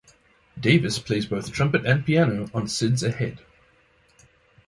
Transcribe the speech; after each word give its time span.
Davis 0.59 0.97
plays 0.97 1.27
both 1.27 1.51
trumpet 1.51 1.85
and 1.85 2.03
piano 2.03 2.49
on 2.55 2.67
"Sid's 2.67 3.03
Ahead". 3.03 3.37